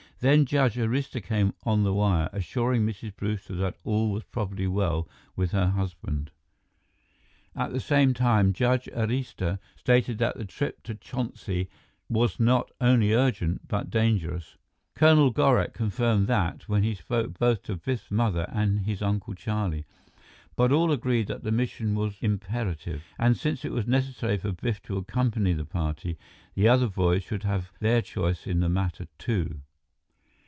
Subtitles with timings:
[0.21, 3.15] Then Judge Arista came on the wire, assuring Mrs.
[3.15, 6.29] Brewster that all was probably well with her husband.
[7.55, 11.69] At the same time, Judge Arista stated that the trip to Chonsi
[12.07, 14.57] was not only urgent but dangerous.
[14.93, 19.85] Colonel Gorak confirmed that when he spoke both to Biff's mother and his Uncle Charlie.
[20.55, 24.83] But all agreed that the mission was imperative, and since it was necessary for Biff
[24.83, 26.19] to accompany the party,
[26.53, 29.61] the other boys should have their choice in the matter, too.